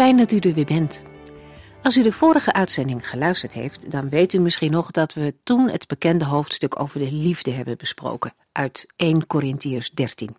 [0.00, 1.02] Fijn dat u er weer bent.
[1.82, 5.68] Als u de vorige uitzending geluisterd heeft, dan weet u misschien nog dat we toen
[5.68, 10.36] het bekende hoofdstuk over de liefde hebben besproken, uit 1 Corinthiërs 13.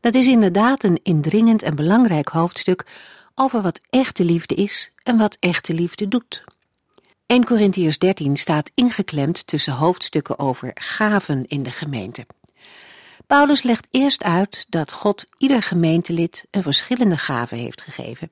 [0.00, 2.86] Dat is inderdaad een indringend en belangrijk hoofdstuk
[3.34, 6.44] over wat echte liefde is en wat echte liefde doet.
[7.26, 12.26] 1 Corinthiërs 13 staat ingeklemd tussen hoofdstukken over gaven in de gemeente.
[13.26, 18.30] Paulus legt eerst uit dat God ieder gemeentelid een verschillende gave heeft gegeven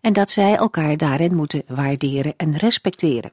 [0.00, 3.32] en dat zij elkaar daarin moeten waarderen en respecteren.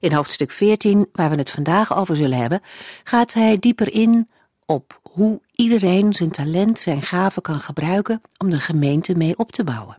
[0.00, 2.62] In hoofdstuk 14, waar we het vandaag over zullen hebben,
[3.04, 4.28] gaat hij dieper in
[4.66, 9.64] op hoe iedereen zijn talent, zijn gave kan gebruiken om de gemeente mee op te
[9.64, 9.98] bouwen.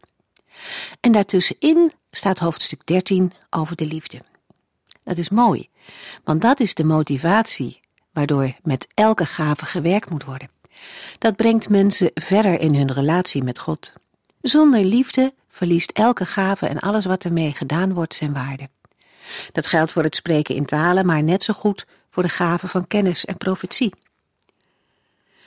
[0.99, 4.21] En daartussenin staat hoofdstuk 13 over de liefde.
[5.03, 5.69] Dat is mooi,
[6.23, 7.79] want dat is de motivatie
[8.17, 10.49] waardoor met elke gave gewerkt moet worden.
[11.17, 13.93] Dat brengt mensen verder in hun relatie met God.
[14.41, 18.69] Zonder liefde verliest elke gave en alles wat ermee gedaan wordt zijn waarde.
[19.51, 22.87] Dat geldt voor het spreken in talen, maar net zo goed voor de gave van
[22.87, 23.93] kennis en profetie.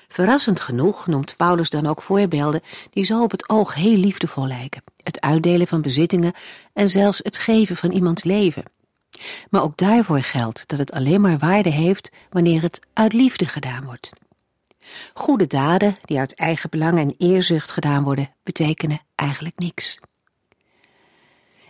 [0.09, 4.83] Verrassend genoeg noemt Paulus dan ook voorbeelden die zo op het oog heel liefdevol lijken:
[5.03, 6.33] het uitdelen van bezittingen
[6.73, 8.63] en zelfs het geven van iemands leven.
[9.51, 13.85] Maar ook daarvoor geldt dat het alleen maar waarde heeft wanneer het uit liefde gedaan
[13.85, 14.11] wordt.
[15.15, 19.99] Goede daden die uit eigen belang en eerzucht gedaan worden, betekenen eigenlijk niks.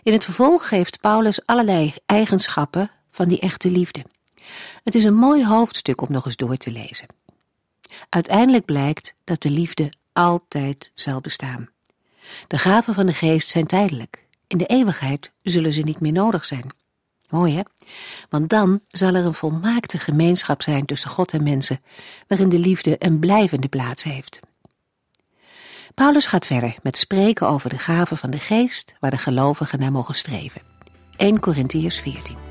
[0.03, 4.05] In het vervolg geeft Paulus allerlei eigenschappen van die echte liefde.
[4.83, 7.07] Het is een mooi hoofdstuk om nog eens door te lezen.
[8.09, 11.69] Uiteindelijk blijkt dat de liefde altijd zal bestaan.
[12.47, 14.25] De gaven van de geest zijn tijdelijk.
[14.47, 16.71] In de eeuwigheid zullen ze niet meer nodig zijn.
[17.31, 17.61] Mooi hè?
[18.29, 21.81] Want dan zal er een volmaakte gemeenschap zijn tussen God en mensen,
[22.27, 24.39] waarin de liefde een blijvende plaats heeft.
[25.95, 29.91] Paulus gaat verder met spreken over de gaven van de geest waar de gelovigen naar
[29.91, 30.61] mogen streven.
[31.17, 32.50] 1 Corinthiërs 14.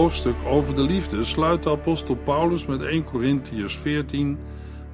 [0.00, 4.38] Hoofdstuk over de liefde sluit de apostel Paulus met 1 Corinthiërs 14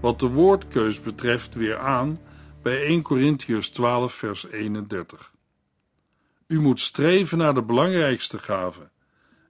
[0.01, 2.21] wat de woordkeus betreft weer aan
[2.63, 5.33] bij 1 Corinthiërs 12 vers 31.
[6.47, 8.91] U moet streven naar de belangrijkste gave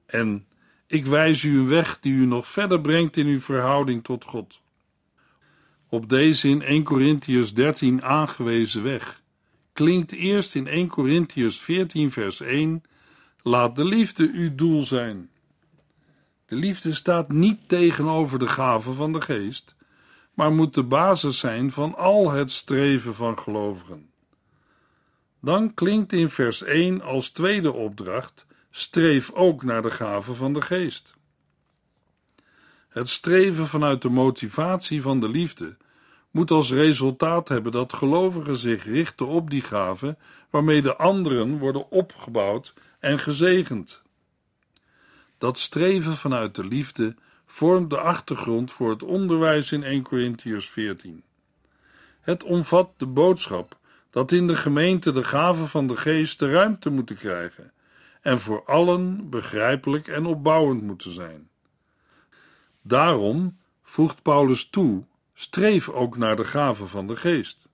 [0.07, 0.47] en
[0.87, 4.61] ik wijs u een weg die u nog verder brengt in uw verhouding tot God.
[5.89, 9.23] Op deze in 1 Corinthiërs 13 aangewezen weg
[9.73, 12.83] klinkt eerst in 1 Corinthiërs 14 vers 1
[13.43, 15.31] Laat de liefde uw doel zijn.
[16.47, 19.75] De liefde staat niet tegenover de gave van de geest,
[20.35, 24.11] maar moet de basis zijn van al het streven van gelovigen.
[25.41, 30.63] Dan klinkt in vers 1 als tweede opdracht: streef ook naar de gave van de
[30.63, 31.15] geest.
[32.89, 35.77] Het streven vanuit de motivatie van de liefde
[36.31, 40.17] moet als resultaat hebben dat gelovigen zich richten op die gave
[40.51, 44.03] waarmee de anderen worden opgebouwd en gezegend.
[45.39, 47.15] Dat streven vanuit de liefde
[47.47, 51.23] vormt de achtergrond voor het onderwijs in 1 Corinthiërs 14.
[52.21, 53.79] Het omvat de boodschap
[54.11, 57.73] dat in de gemeente de gaven van de geest ruimte moeten krijgen
[58.21, 61.49] en voor allen begrijpelijk en opbouwend moeten zijn.
[62.83, 65.05] Daarom voegt Paulus toe:
[65.35, 67.69] streef ook naar de gaven van de geest,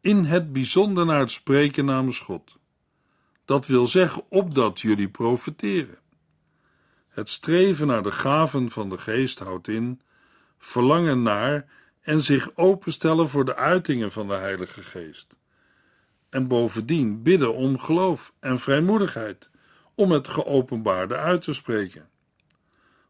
[0.00, 2.56] in het bijzonder naar het spreken namens God.
[3.44, 5.98] Dat wil zeggen, opdat jullie profiteren.
[7.10, 10.00] Het streven naar de gaven van de geest houdt in
[10.58, 11.66] verlangen naar
[12.00, 15.36] en zich openstellen voor de uitingen van de Heilige Geest.
[16.28, 19.50] En bovendien bidden om geloof en vrijmoedigheid,
[19.94, 22.08] om het geopenbaarde uit te spreken.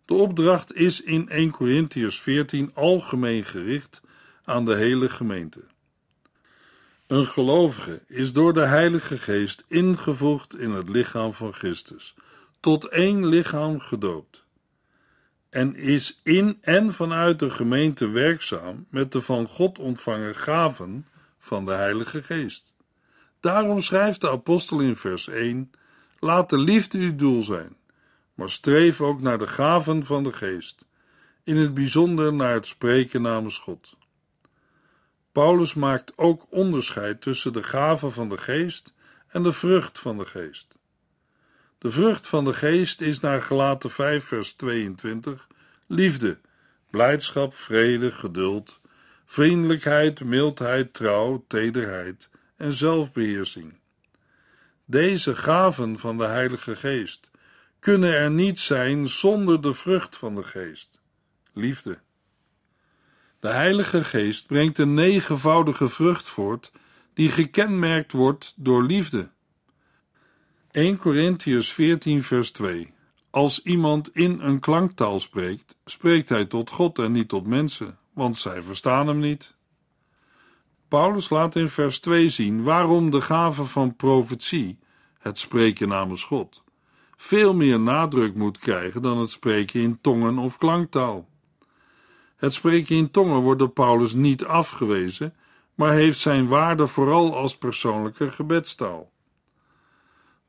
[0.04, 4.00] De opdracht is in 1 Corinthians 14 algemeen gericht
[4.44, 5.60] aan de hele gemeente.
[7.06, 12.14] Een gelovige is door de Heilige Geest ingevoegd in het lichaam van Christus,
[12.60, 14.44] tot één lichaam gedoopt,
[15.48, 21.06] en is in en vanuit de gemeente werkzaam met de van God ontvangen gaven
[21.38, 22.72] van de Heilige Geest.
[23.40, 25.70] Daarom schrijft de apostel in vers 1:
[26.18, 27.76] Laat de liefde uw doel zijn,
[28.34, 30.84] maar streef ook naar de gaven van de Geest,
[31.44, 33.98] in het bijzonder naar het spreken namens God.
[35.32, 38.94] Paulus maakt ook onderscheid tussen de gaven van de geest
[39.28, 40.78] en de vrucht van de geest.
[41.80, 45.46] De vrucht van de geest is naar gelaten 5 vers 22
[45.86, 46.38] liefde,
[46.90, 48.80] blijdschap, vrede, geduld,
[49.24, 53.78] vriendelijkheid, mildheid, trouw, tederheid en zelfbeheersing.
[54.84, 57.30] Deze gaven van de Heilige Geest
[57.78, 61.00] kunnen er niet zijn zonder de vrucht van de Geest,
[61.52, 61.98] liefde.
[63.38, 66.72] De Heilige Geest brengt een negenvoudige vrucht voort
[67.14, 69.30] die gekenmerkt wordt door liefde.
[70.72, 72.92] 1 Corinthians 14 vers 2
[73.30, 78.36] Als iemand in een klanktaal spreekt, spreekt hij tot God en niet tot mensen, want
[78.36, 79.56] zij verstaan hem niet.
[80.88, 84.78] Paulus laat in vers 2 zien waarom de gave van profetie,
[85.18, 86.64] het spreken namens God,
[87.16, 91.28] veel meer nadruk moet krijgen dan het spreken in tongen of klanktaal.
[92.36, 95.34] Het spreken in tongen wordt door Paulus niet afgewezen,
[95.74, 99.09] maar heeft zijn waarde vooral als persoonlijke gebedstaal.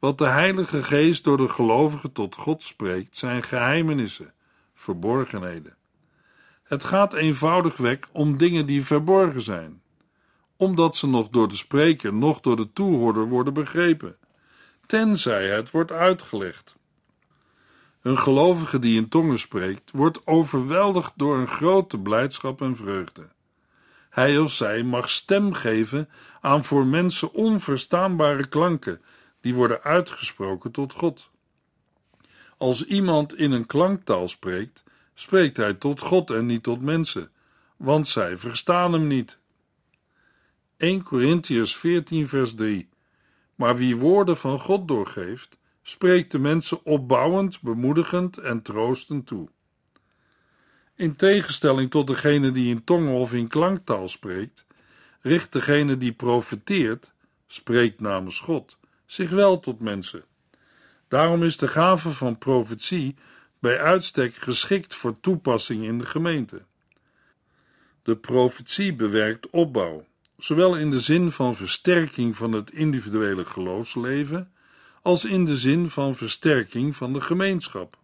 [0.01, 4.33] Wat de Heilige Geest door de gelovigen tot God spreekt, zijn geheimenissen,
[4.73, 5.75] verborgenheden.
[6.63, 9.81] Het gaat eenvoudigweg om dingen die verborgen zijn,
[10.55, 14.17] omdat ze nog door de spreker, nog door de toehoorder worden begrepen,
[14.85, 16.75] tenzij het wordt uitgelegd.
[18.01, 23.29] Een gelovige die in tongen spreekt, wordt overweldigd door een grote blijdschap en vreugde.
[24.09, 26.09] Hij of zij mag stem geven
[26.39, 29.01] aan voor mensen onverstaanbare klanken
[29.41, 31.29] die worden uitgesproken tot God.
[32.57, 34.83] Als iemand in een klanktaal spreekt,
[35.13, 37.31] spreekt hij tot God en niet tot mensen,
[37.77, 39.37] want zij verstaan hem niet.
[40.77, 42.89] 1 Corinthians 14 vers 3
[43.55, 49.49] Maar wie woorden van God doorgeeft, spreekt de mensen opbouwend, bemoedigend en troostend toe.
[50.95, 54.65] In tegenstelling tot degene die in tongen of in klanktaal spreekt,
[55.21, 57.13] richt degene die profeteert,
[57.47, 58.77] spreekt namens God,
[59.11, 60.23] zich wel tot mensen.
[61.07, 63.15] Daarom is de gave van profetie
[63.59, 66.61] bij uitstek geschikt voor toepassing in de gemeente.
[68.03, 70.05] De profetie bewerkt opbouw,
[70.37, 74.51] zowel in de zin van versterking van het individuele geloofsleven
[75.01, 77.97] als in de zin van versterking van de gemeenschap.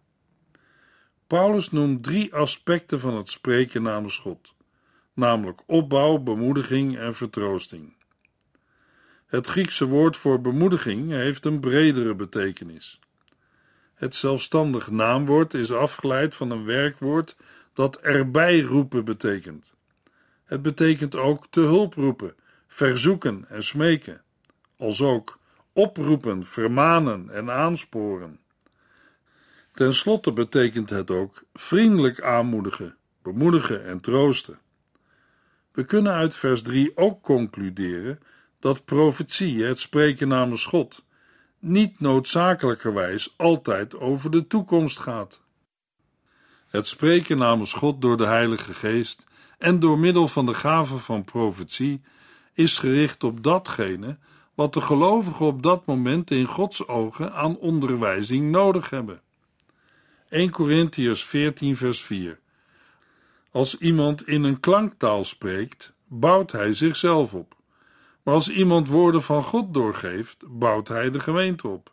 [1.26, 4.54] Paulus noemt drie aspecten van het spreken namens God,
[5.14, 7.97] namelijk opbouw, bemoediging en vertroosting.
[9.28, 13.00] Het Griekse woord voor bemoediging heeft een bredere betekenis.
[13.94, 17.36] Het zelfstandig naamwoord is afgeleid van een werkwoord
[17.72, 19.74] dat erbij roepen betekent.
[20.44, 22.34] Het betekent ook te hulp roepen,
[22.66, 24.22] verzoeken en smeken,
[24.76, 25.38] als ook
[25.72, 28.38] oproepen, vermanen en aansporen.
[29.74, 34.58] Ten slotte betekent het ook vriendelijk aanmoedigen, bemoedigen en troosten.
[35.72, 38.18] We kunnen uit vers 3 ook concluderen
[38.60, 41.04] dat profetie, het spreken namens God,
[41.58, 45.40] niet noodzakelijkerwijs altijd over de toekomst gaat.
[46.68, 49.26] Het spreken namens God door de Heilige Geest
[49.58, 52.02] en door middel van de gave van profetie
[52.52, 54.18] is gericht op datgene
[54.54, 59.20] wat de gelovigen op dat moment in Gods ogen aan onderwijzing nodig hebben.
[60.28, 62.38] 1 Corinthians 14, vers 4.
[63.50, 67.57] Als iemand in een klanktaal spreekt, bouwt hij zichzelf op.
[68.28, 71.92] Maar als iemand woorden van God doorgeeft, bouwt hij de gemeente op.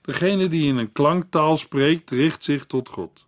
[0.00, 3.26] Degene die in een klanktaal spreekt, richt zich tot God.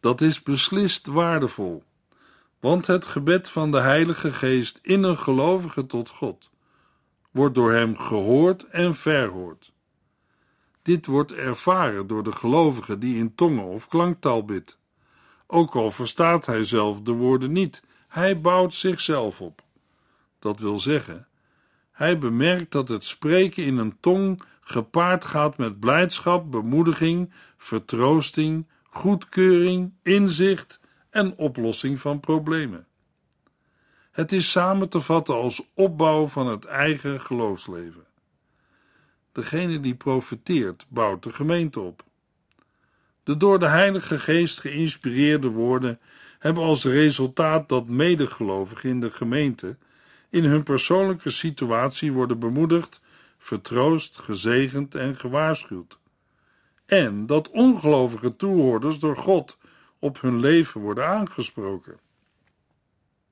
[0.00, 1.82] Dat is beslist waardevol,
[2.60, 6.50] want het gebed van de Heilige Geest in een gelovige tot God
[7.30, 9.72] wordt door hem gehoord en verhoord.
[10.82, 14.78] Dit wordt ervaren door de gelovige die in tongen of klanktaal bidt.
[15.46, 19.63] Ook al verstaat hij zelf de woorden niet, hij bouwt zichzelf op.
[20.44, 21.26] Dat wil zeggen,
[21.92, 29.92] hij bemerkt dat het spreken in een tong gepaard gaat met blijdschap, bemoediging, vertroosting, goedkeuring,
[30.02, 32.86] inzicht en oplossing van problemen.
[34.10, 38.04] Het is samen te vatten als opbouw van het eigen geloofsleven.
[39.32, 42.04] Degene die profeteert, bouwt de gemeente op.
[43.22, 46.00] De door de Heilige Geest geïnspireerde woorden
[46.38, 49.76] hebben als resultaat dat medegelovigen in de gemeente
[50.34, 53.00] in hun persoonlijke situatie worden bemoedigd,
[53.38, 55.98] vertroost, gezegend en gewaarschuwd.
[56.86, 59.58] En dat ongelovige toehoorders door God
[59.98, 61.98] op hun leven worden aangesproken.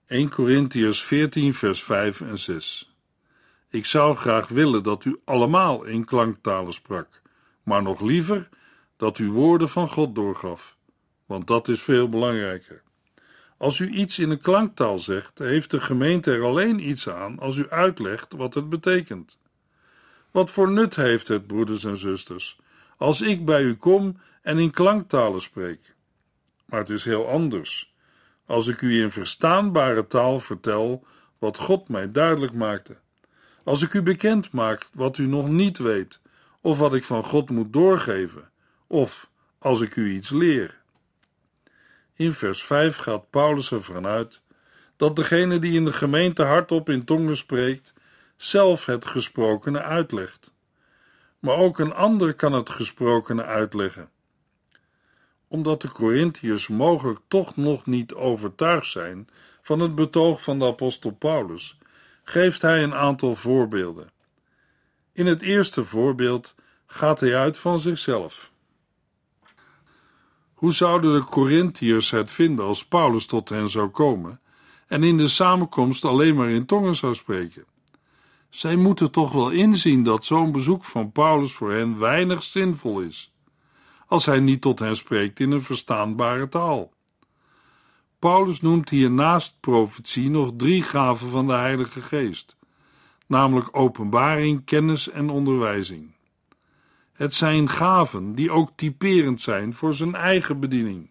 [0.06, 2.94] 1 Corinthians 14, vers 5 en 6.
[3.68, 7.22] Ik zou graag willen dat u allemaal in klanktalen sprak,
[7.62, 8.48] maar nog liever
[8.96, 10.76] dat u woorden van God doorgaf,
[11.26, 12.82] want dat is veel belangrijker.
[13.62, 17.56] Als u iets in een klanktaal zegt, heeft de gemeente er alleen iets aan als
[17.56, 19.38] u uitlegt wat het betekent.
[20.30, 22.58] Wat voor nut heeft het, broeders en zusters,
[22.96, 25.94] als ik bij u kom en in klanktalen spreek?
[26.64, 27.94] Maar het is heel anders
[28.46, 31.04] als ik u in verstaanbare taal vertel
[31.38, 32.96] wat God mij duidelijk maakte.
[33.64, 36.20] Als ik u bekend maak wat u nog niet weet,
[36.60, 38.50] of wat ik van God moet doorgeven,
[38.86, 40.81] of als ik u iets leer.
[42.22, 44.40] In vers 5 gaat Paulus ervan uit
[44.96, 47.94] dat degene die in de gemeente hardop in tongen spreekt,
[48.36, 50.52] zelf het gesprokene uitlegt.
[51.38, 54.10] Maar ook een ander kan het gesprokene uitleggen.
[55.48, 59.28] Omdat de Corinthiërs mogelijk toch nog niet overtuigd zijn
[59.62, 61.78] van het betoog van de apostel Paulus,
[62.24, 64.10] geeft hij een aantal voorbeelden.
[65.12, 66.54] In het eerste voorbeeld
[66.86, 68.51] gaat hij uit van zichzelf.
[70.62, 74.40] Hoe zouden de Corinthiërs het vinden als Paulus tot hen zou komen
[74.86, 77.64] en in de samenkomst alleen maar in tongen zou spreken?
[78.48, 83.32] Zij moeten toch wel inzien dat zo'n bezoek van Paulus voor hen weinig zinvol is,
[84.06, 86.92] als hij niet tot hen spreekt in een verstaanbare taal.
[88.18, 92.56] Paulus noemt hier naast profetie nog drie gaven van de Heilige Geest,
[93.26, 96.14] namelijk openbaring, kennis en onderwijzing.
[97.22, 101.10] Het zijn gaven die ook typerend zijn voor zijn eigen bediening.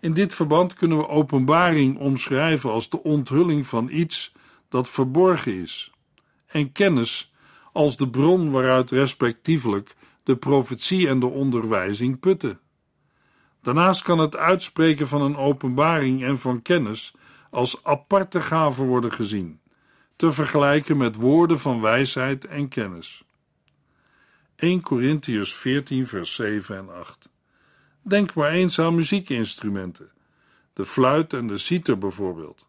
[0.00, 4.32] In dit verband kunnen we openbaring omschrijven als de onthulling van iets
[4.68, 5.92] dat verborgen is,
[6.46, 7.32] en kennis
[7.72, 12.60] als de bron waaruit respectievelijk de profetie en de onderwijzing putten.
[13.62, 17.14] Daarnaast kan het uitspreken van een openbaring en van kennis
[17.50, 19.60] als aparte gaven worden gezien,
[20.16, 23.24] te vergelijken met woorden van wijsheid en kennis.
[24.62, 27.28] 1 Corinthians 14, vers 7 en 8.
[28.02, 30.10] Denk maar eens aan muziekinstrumenten,
[30.72, 32.66] de fluit en de citer bijvoorbeeld.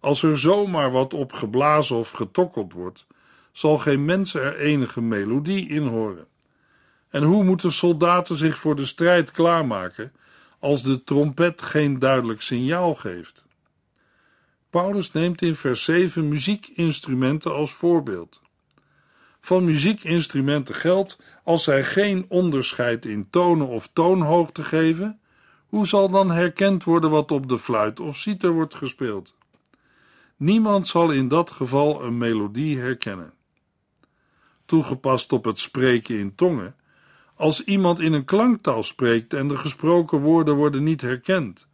[0.00, 3.06] Als er zomaar wat op geblazen of getokkeld wordt,
[3.52, 6.26] zal geen mens er enige melodie in horen.
[7.08, 10.12] En hoe moeten soldaten zich voor de strijd klaarmaken
[10.58, 13.44] als de trompet geen duidelijk signaal geeft?
[14.70, 18.40] Paulus neemt in vers 7 muziekinstrumenten als voorbeeld
[19.42, 25.20] van muziekinstrumenten geldt als zij geen onderscheid in tonen of toonhoogte geven,
[25.66, 29.34] hoe zal dan herkend worden wat op de fluit of citer wordt gespeeld?
[30.36, 33.32] Niemand zal in dat geval een melodie herkennen.
[34.64, 36.76] Toegepast op het spreken in tongen,
[37.34, 41.66] als iemand in een klanktaal spreekt en de gesproken woorden worden niet herkend,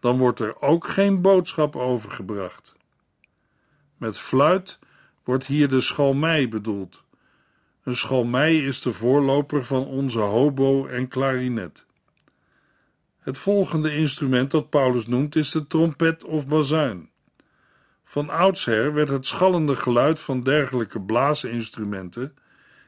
[0.00, 2.74] dan wordt er ook geen boodschap overgebracht.
[3.96, 4.78] Met fluit
[5.24, 7.02] wordt hier de schalmei bedoeld.
[7.84, 11.86] Een schalmei is de voorloper van onze hobo en klarinet.
[13.18, 17.10] Het volgende instrument dat Paulus noemt is de trompet of bazuin.
[18.04, 22.34] Van oudsher werd het schallende geluid van dergelijke blaasinstrumenten,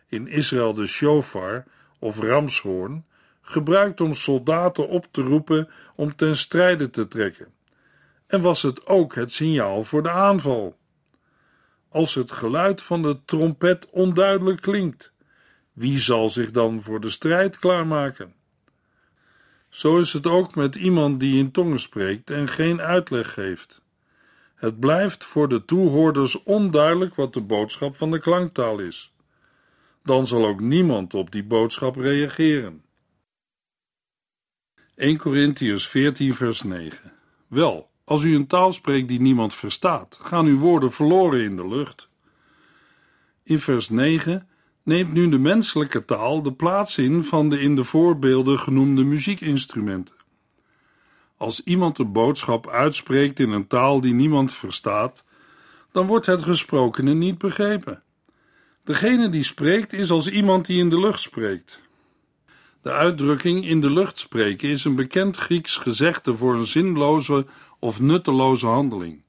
[0.08, 1.64] in Israël de shofar
[1.98, 3.04] of ramshoorn,
[3.42, 7.46] gebruikt om soldaten op te roepen om ten strijde te trekken.
[8.26, 10.76] En was het ook het signaal voor de aanval
[11.92, 15.12] als het geluid van de trompet onduidelijk klinkt?
[15.72, 18.34] Wie zal zich dan voor de strijd klaarmaken?
[19.68, 23.80] Zo is het ook met iemand die in tongen spreekt en geen uitleg geeft.
[24.54, 29.12] Het blijft voor de toehoorders onduidelijk wat de boodschap van de klanktaal is.
[30.04, 32.84] Dan zal ook niemand op die boodschap reageren.
[34.94, 37.12] 1 Corinthians 14, vers 9.
[37.46, 41.68] Wel, als u een taal spreekt die niemand verstaat, gaan uw woorden verloren in de
[41.68, 42.08] lucht.
[43.42, 44.48] In vers 9
[44.82, 50.14] neemt nu de menselijke taal de plaats in van de in de voorbeelden genoemde muziekinstrumenten.
[51.36, 55.24] Als iemand een boodschap uitspreekt in een taal die niemand verstaat,
[55.92, 58.02] dan wordt het gesprokene niet begrepen.
[58.84, 61.80] Degene die spreekt is als iemand die in de lucht spreekt.
[62.82, 67.46] De uitdrukking in de lucht spreken is een bekend Grieks gezegde voor een zinloze
[67.82, 69.22] of nutteloze handeling.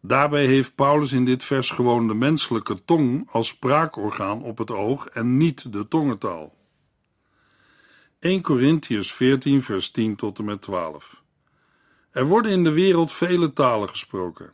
[0.00, 5.06] Daarbij heeft Paulus in dit vers gewoon de menselijke tong als spraakorgaan op het oog
[5.06, 6.54] en niet de tongentaal.
[8.18, 11.22] 1 Corinthians 14, vers 10 tot en met 12.
[12.10, 14.52] Er worden in de wereld vele talen gesproken.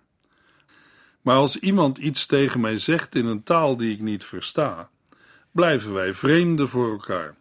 [1.21, 4.91] Maar als iemand iets tegen mij zegt in een taal die ik niet versta,
[5.51, 7.37] blijven wij vreemden voor elkaar.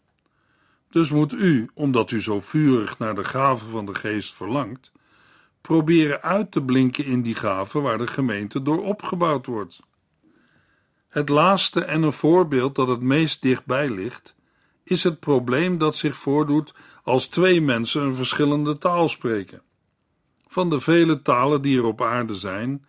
[0.90, 4.94] Dus moet u, omdat u zo vurig naar de gave van de geest verlangt,
[5.66, 9.80] proberen uit te blinken in die gave waar de gemeente door opgebouwd wordt.
[11.08, 14.36] Het laatste en een voorbeeld dat het meest dichtbij ligt,
[14.84, 19.62] is het probleem dat zich voordoet als twee mensen een verschillende taal spreken.
[20.48, 22.86] Van de vele talen die er op aarde zijn,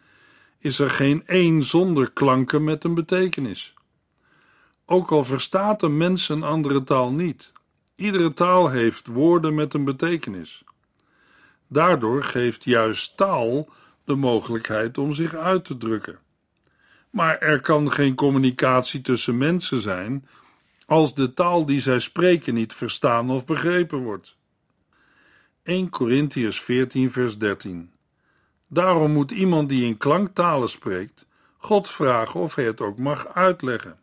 [0.58, 3.74] is er geen één zonder klanken met een betekenis.
[4.86, 7.52] Ook al verstaat een mens een andere taal niet,
[7.94, 10.64] iedere taal heeft woorden met een betekenis.
[11.68, 13.68] Daardoor geeft juist taal
[14.04, 16.18] de mogelijkheid om zich uit te drukken.
[17.10, 20.28] Maar er kan geen communicatie tussen mensen zijn
[20.86, 24.36] als de taal die zij spreken niet verstaan of begrepen wordt.
[25.62, 27.90] 1 Corinthians 14, vers 13.
[28.68, 33.98] Daarom moet iemand die in klanktalen spreekt, God vragen of hij het ook mag uitleggen.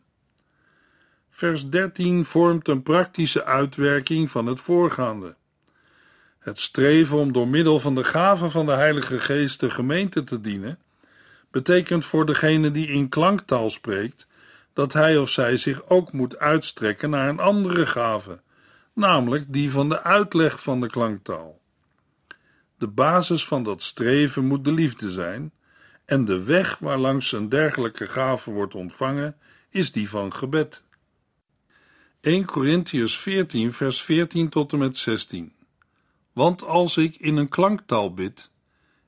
[1.29, 5.35] Vers 13 vormt een praktische uitwerking van het voorgaande.
[6.43, 10.41] Het streven om door middel van de gaven van de Heilige Geest de gemeente te
[10.41, 10.79] dienen,
[11.51, 14.27] betekent voor degene die in klanktaal spreekt
[14.73, 18.39] dat hij of zij zich ook moet uitstrekken naar een andere gave,
[18.93, 21.59] namelijk die van de uitleg van de klanktaal.
[22.77, 25.51] De basis van dat streven moet de liefde zijn,
[26.05, 29.37] en de weg waarlangs een dergelijke gave wordt ontvangen,
[29.69, 30.81] is die van gebed.
[32.21, 35.53] 1 Corinthians 14, vers 14 tot en met 16.
[36.33, 38.49] Want als ik in een klanktaal bid,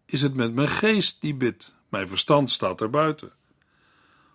[0.06, 3.32] is het met mijn geest die bidt, mijn verstand staat er buiten.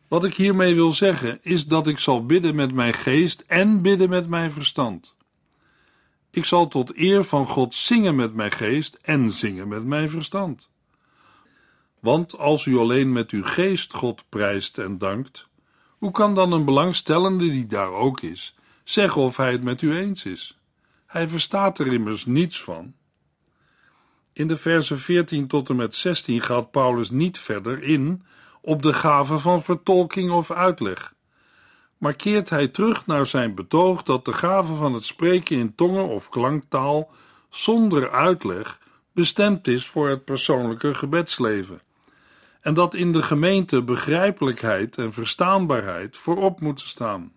[0.09, 4.09] Wat ik hiermee wil zeggen, is dat ik zal bidden met mijn geest en bidden
[4.09, 5.15] met mijn verstand.
[6.31, 10.69] Ik zal tot eer van God zingen met mijn geest en zingen met mijn verstand.
[12.01, 15.49] Want als u alleen met uw geest God prijst en dankt,
[15.99, 19.97] hoe kan dan een belangstellende die daar ook is, zeggen of hij het met u
[19.97, 20.60] eens is?
[21.11, 22.95] Hij verstaat er immers niets van.
[24.33, 28.25] In de versen 14 tot en met 16 gaat Paulus niet verder in
[28.61, 31.15] op de gave van vertolking of uitleg,
[31.99, 36.09] maar keert hij terug naar zijn betoog dat de gave van het spreken in tongen
[36.09, 37.11] of klanktaal
[37.49, 38.79] zonder uitleg
[39.13, 41.81] bestemd is voor het persoonlijke gebedsleven
[42.61, 47.33] en dat in de gemeente begrijpelijkheid en verstaanbaarheid voorop moeten staan.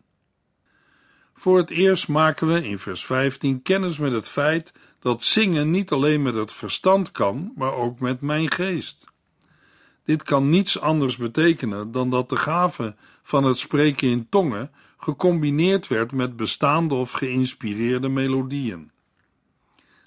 [1.34, 5.92] Voor het eerst maken we in vers 15 kennis met het feit dat zingen niet
[5.92, 9.12] alleen met het verstand kan, maar ook met mijn geest.
[10.06, 15.88] Dit kan niets anders betekenen dan dat de gave van het spreken in tongen gecombineerd
[15.88, 18.92] werd met bestaande of geïnspireerde melodieën.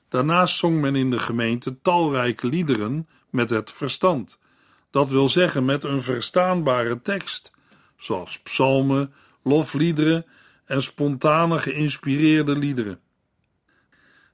[0.09, 4.39] Daarnaast zong men in de gemeente talrijke liederen met het verstand,
[4.91, 7.51] dat wil zeggen met een verstaanbare tekst,
[7.97, 9.12] zoals psalmen,
[9.43, 10.27] lofliederen
[10.67, 13.01] en spontane geïnspireerde liederen.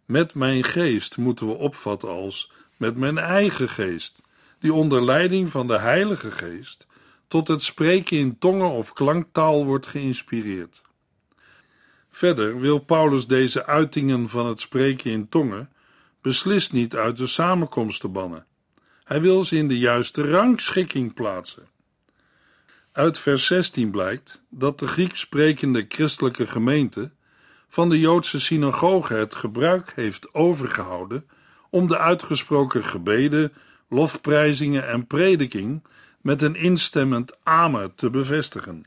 [0.05, 4.23] Met mijn geest moeten we opvatten als met mijn eigen geest,
[4.59, 6.87] die onder leiding van de Heilige Geest
[7.29, 10.83] tot het spreken in tongen of klanktaal wordt geïnspireerd.
[12.11, 15.71] Verder wil Paulus deze uitingen van het spreken in tongen
[16.21, 18.47] beslist niet uit de samenkomsten bannen.
[19.05, 21.68] Hij wil ze in de juiste rangschikking plaatsen.
[22.92, 27.11] Uit vers 16 blijkt dat de Grieks sprekende christelijke gemeente
[27.68, 31.28] van de Joodse synagoge het gebruik heeft overgehouden
[31.70, 33.52] om de uitgesproken gebeden,
[33.88, 35.83] lofprijzingen en prediking
[36.20, 38.85] met een instemmend amen te bevestigen.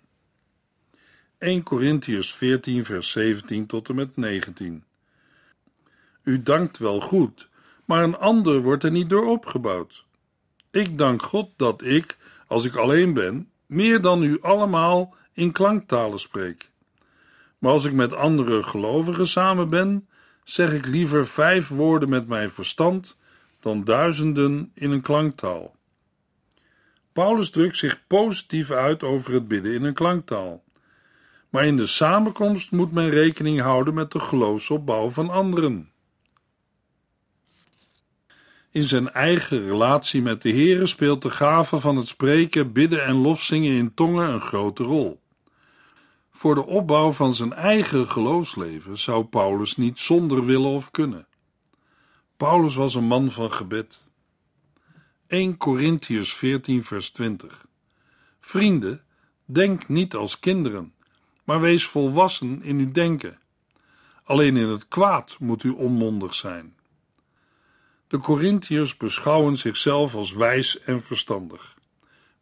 [1.38, 4.84] 1 Corinthians 14 vers 17 tot en met 19
[6.24, 7.50] U dankt wel goed,
[7.86, 10.06] maar een ander wordt er niet door opgebouwd.
[10.72, 16.20] Ik dank God dat ik, als ik alleen ben, meer dan u allemaal in klanktalen
[16.20, 16.70] spreek.
[17.58, 20.08] Maar als ik met andere gelovigen samen ben,
[20.44, 23.18] zeg ik liever vijf woorden met mijn verstand
[23.60, 25.76] dan duizenden in een klanktaal.
[27.14, 30.64] Paulus drukt zich positief uit over het bidden in een klanktaal.
[31.50, 35.90] Maar in de samenkomst moet men rekening houden met de geloofsopbouw van anderen.
[38.76, 43.16] In zijn eigen relatie met de Heere speelt de gave van het spreken, bidden en
[43.16, 45.22] lofzingen in tongen een grote rol.
[46.32, 51.28] Voor de opbouw van zijn eigen geloofsleven zou Paulus niet zonder willen of kunnen.
[52.38, 54.04] Paulus was een man van gebed.
[55.28, 57.66] 1 Corinthians 14, vers 20.
[58.40, 59.04] Vrienden,
[59.46, 60.94] denk niet als kinderen,
[61.44, 63.40] maar wees volwassen in uw denken.
[64.24, 66.75] Alleen in het kwaad moet u onmondig zijn.
[68.16, 71.76] De Corinthiërs beschouwen zichzelf als wijs en verstandig.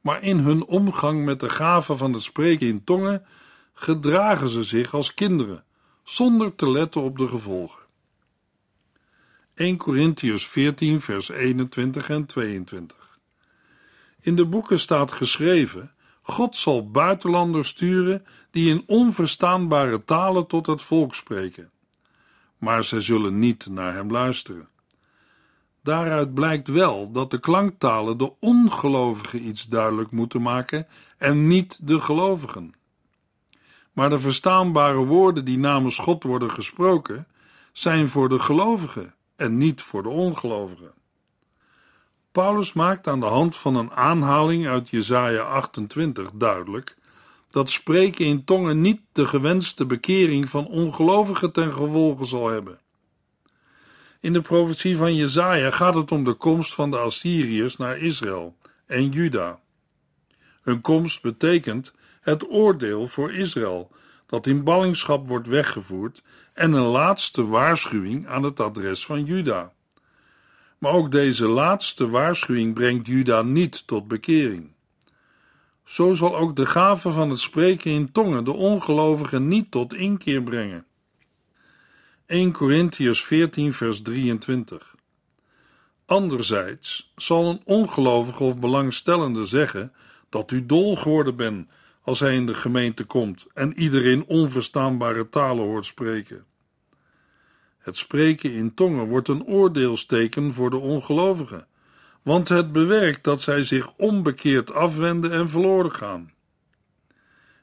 [0.01, 3.25] Maar in hun omgang met de gave van het spreken in tongen
[3.73, 5.63] gedragen ze zich als kinderen,
[6.03, 7.83] zonder te letten op de gevolgen.
[9.53, 13.19] 1 Corinthians 14, vers 21 en 22.
[14.21, 20.81] In de boeken staat geschreven: God zal buitenlanders sturen die in onverstaanbare talen tot het
[20.81, 21.71] volk spreken.
[22.57, 24.71] Maar zij zullen niet naar hem luisteren.
[25.84, 32.00] Daaruit blijkt wel dat de klanktalen de ongelovigen iets duidelijk moeten maken en niet de
[32.00, 32.74] gelovigen.
[33.91, 37.28] Maar de verstaanbare woorden die namens God worden gesproken,
[37.72, 40.93] zijn voor de gelovigen en niet voor de ongelovigen.
[42.32, 46.96] Paulus maakt aan de hand van een aanhaling uit Jesaja 28 duidelijk
[47.54, 52.80] dat spreken in tongen niet de gewenste bekering van ongelovigen ten gevolge zal hebben.
[54.23, 58.55] In de profetie van Jesaja gaat het om de komst van de Assyriërs naar Israël
[58.86, 59.59] en Juda.
[60.62, 63.91] Hun komst betekent het oordeel voor Israël,
[64.25, 66.21] dat in ballingschap wordt weggevoerd,
[66.53, 69.73] en een laatste waarschuwing aan het adres van Juda.
[70.77, 74.71] Maar ook deze laatste waarschuwing brengt Juda niet tot bekering.
[75.83, 80.43] Zo zal ook de gave van het spreken in tongen de ongelovigen niet tot inkeer
[80.43, 80.86] brengen.
[82.34, 84.96] 1 Corinthians 14, vers 23.
[86.06, 89.93] Anderzijds zal een ongelovige of belangstellende zeggen
[90.30, 91.69] dat u dol geworden bent
[92.02, 96.46] als hij in de gemeente komt en iedereen onverstaanbare talen hoort spreken.
[97.78, 101.67] Het spreken in tongen wordt een oordeelsteken voor de ongelovigen,
[102.22, 106.34] want het bewerkt dat zij zich onbekeerd afwenden en verloren gaan.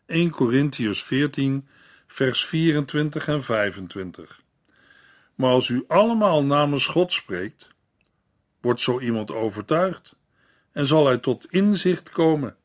[0.06, 1.68] 1 Corinthians 14,
[2.06, 4.39] vers 24 en 25.
[5.40, 7.68] Maar als u allemaal namens God spreekt,
[8.60, 10.14] wordt zo iemand overtuigd
[10.72, 12.56] en zal hij tot inzicht komen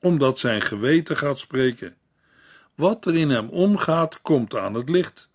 [0.00, 1.94] omdat zijn geweten gaat spreken.
[2.74, 5.28] Wat er in hem omgaat, komt aan het licht.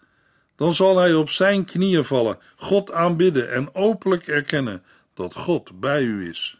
[0.55, 4.83] Dan zal hij op zijn knieën vallen, God aanbidden en openlijk erkennen
[5.13, 6.59] dat God bij u is.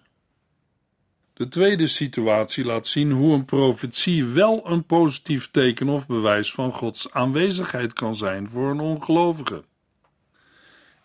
[1.34, 6.74] De tweede situatie laat zien hoe een profetie wel een positief teken of bewijs van
[6.74, 9.64] Gods aanwezigheid kan zijn voor een ongelovige.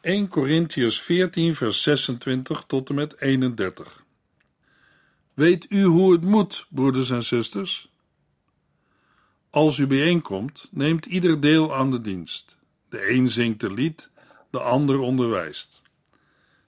[0.03, 4.05] 1 Corinthians 14, vers 26 tot en met 31.
[5.35, 7.91] Weet u hoe het moet, broeders en zusters?
[9.51, 12.57] Als u bijeenkomt, neemt ieder deel aan de dienst.
[12.89, 14.11] De een zingt een lied,
[14.51, 15.83] de ander onderwijst.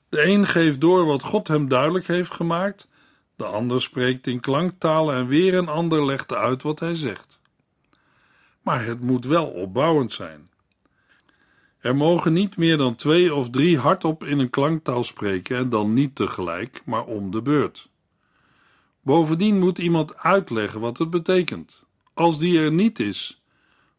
[0.08, 2.88] De een geeft door wat God hem duidelijk heeft gemaakt,
[3.36, 7.40] de ander spreekt in klanktalen en weer een ander legt uit wat hij zegt.
[8.62, 10.52] Maar het moet wel opbouwend zijn.
[11.84, 15.92] Er mogen niet meer dan twee of drie hardop in een klanktaal spreken en dan
[15.92, 17.88] niet tegelijk, maar om de beurt.
[19.00, 21.84] Bovendien moet iemand uitleggen wat het betekent.
[22.14, 23.42] Als die er niet is,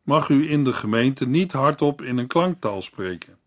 [0.03, 3.37] mag u in de gemeente niet hardop in een klanktaal spreken.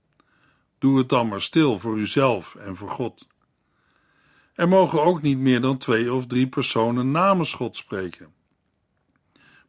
[0.79, 3.27] Doe het dan maar stil voor uzelf en voor God.
[4.55, 8.33] Er mogen ook niet meer dan twee of drie personen namens God spreken.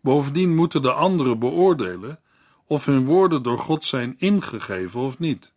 [0.01, 2.19] Bovendien moeten de anderen beoordelen
[2.69, 5.53] of hun woorden door God zijn ingegeven of niet.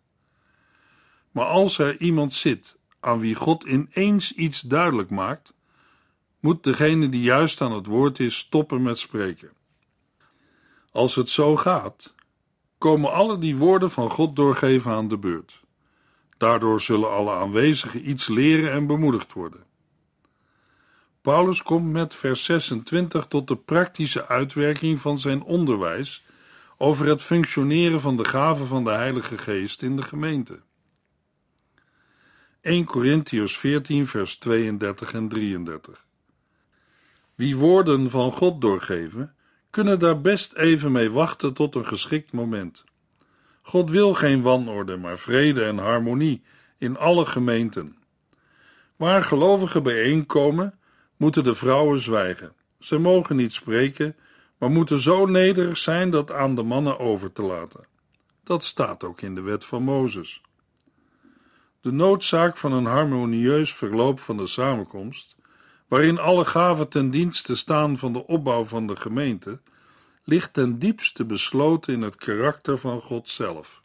[1.31, 5.55] Maar als er iemand zit aan wie God ineens iets duidelijk maakt,
[6.41, 9.51] moet degene die juist aan het woord is stoppen met spreken.
[10.91, 12.15] Als het zo gaat,
[12.79, 15.61] komen alle die woorden van God doorgeven aan de beurt.
[16.37, 19.65] Daardoor zullen alle aanwezigen iets leren en bemoedigd worden.
[21.21, 26.25] Paulus komt met vers 26 tot de praktische uitwerking van zijn onderwijs
[26.83, 30.61] over het functioneren van de gaven van de Heilige Geest in de gemeente.
[32.61, 36.07] 1 Corinthians 14, vers 32 en 33.
[37.35, 39.35] Wie woorden van God doorgeven,
[39.71, 42.85] kunnen daar best even mee wachten tot een geschikt moment.
[43.63, 46.43] God wil geen wanorde, maar vrede en harmonie
[46.79, 47.97] in alle gemeenten.
[48.97, 50.79] Waar gelovigen bijeenkomen,
[51.17, 52.53] moeten de vrouwen zwijgen.
[52.79, 54.17] Ze mogen niet spreken,
[54.63, 57.87] maar moeten zo nederig zijn dat aan de mannen over te laten.
[58.45, 60.43] Dat staat ook in de wet van Mozes.
[61.81, 65.37] De noodzaak van een harmonieus verloop van de samenkomst
[65.89, 69.61] waarin alle gaven ten dienste staan van de opbouw van de gemeente,
[70.25, 73.83] ligt ten diepste besloten in het karakter van God zelf.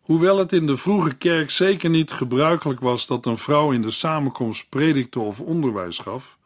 [0.00, 3.90] Hoewel het in de vroege kerk zeker niet gebruikelijk was dat een vrouw in de
[3.90, 6.38] samenkomst predikte of onderwijs gaf,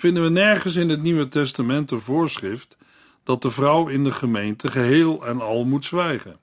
[0.00, 2.76] vinden we nergens in het Nieuwe Testament een voorschrift
[3.24, 6.38] dat de vrouw in de gemeente geheel en al moet zwijgen.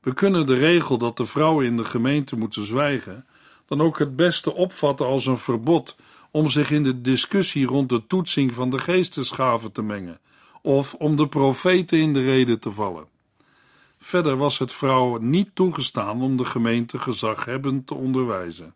[0.00, 3.26] We kunnen de regel dat de vrouwen in de gemeente moeten zwijgen
[3.66, 5.96] dan ook het beste opvatten als een verbod
[6.30, 10.18] om zich in de discussie rond de toetsing van de geestesgaven te mengen
[10.62, 13.06] of om de profeten in de reden te vallen.
[13.98, 18.74] Verder was het vrouwen niet toegestaan om de gemeente gezaghebbend te onderwijzen.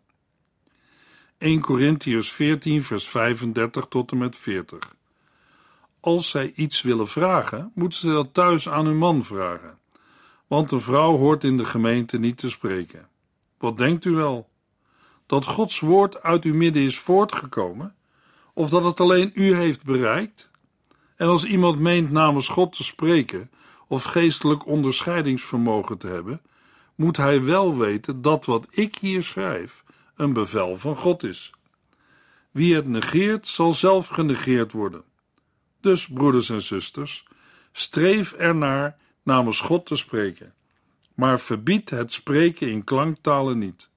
[1.37, 4.95] 1 Corinthians 14 vers 35 tot en met 40
[5.99, 9.77] Als zij iets willen vragen, moeten ze dat thuis aan hun man vragen,
[10.47, 13.07] want een vrouw hoort in de gemeente niet te spreken.
[13.57, 14.49] Wat denkt u wel?
[15.25, 17.95] Dat Gods woord uit uw midden is voortgekomen?
[18.53, 20.49] Of dat het alleen u heeft bereikt?
[21.15, 23.51] En als iemand meent namens God te spreken
[23.87, 26.41] of geestelijk onderscheidingsvermogen te hebben,
[26.95, 29.83] moet hij wel weten dat wat ik hier schrijf
[30.15, 31.51] een bevel van God is.
[32.51, 35.03] Wie het negeert, zal zelf genegeerd worden.
[35.81, 37.27] Dus, broeders en zusters,
[37.71, 40.53] streef ernaar namens God te spreken,
[41.13, 43.89] maar verbied het spreken in klanktalen niet.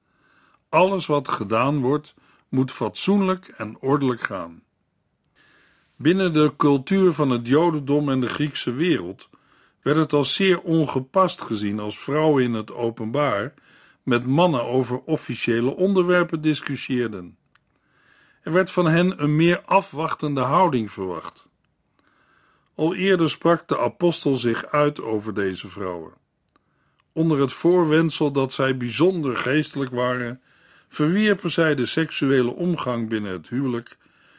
[0.69, 2.15] Alles wat gedaan wordt,
[2.49, 4.63] moet fatsoenlijk en ordelijk gaan.
[5.97, 9.29] Binnen de cultuur van het Jodendom en de Griekse wereld
[9.83, 13.55] werd het als zeer ongepast gezien als vrouwen in het openbaar
[14.07, 17.37] met mannen over officiële onderwerpen discussieerden.
[18.42, 21.47] Er werd van hen een meer afwachtende houding verwacht.
[22.75, 26.12] Al eerder sprak de apostel zich uit over deze vrouwen.
[27.12, 30.40] Onder het voorwendsel dat zij bijzonder geestelijk waren,
[30.88, 33.97] verwierpen zij de seksuele omgang binnen het huwelijk,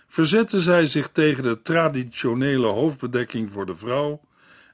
[0.08, 4.21] verzetten zij zich tegen de traditionele hoofdbedekking voor de vrouw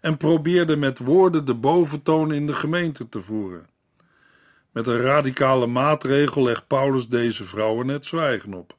[0.02, 3.72] en probeerden met woorden de boventoon in de gemeente te voeren.
[4.74, 8.78] Met een radicale maatregel legt Paulus deze vrouwen het zwijgen op.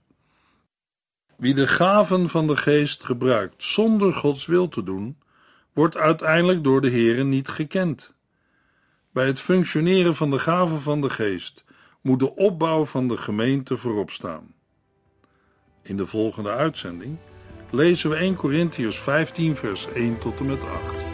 [1.36, 5.18] Wie de gaven van de geest gebruikt zonder Gods wil te doen,
[5.72, 8.14] wordt uiteindelijk door de Heeren niet gekend.
[9.12, 11.64] Bij het functioneren van de gaven van de geest
[12.00, 14.54] moet de opbouw van de gemeente voorop staan.
[15.82, 17.18] In de volgende uitzending
[17.70, 21.13] lezen we 1 Corinthians 15 vers 1 tot en met 8.